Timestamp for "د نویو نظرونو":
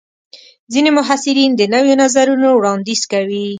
1.55-2.47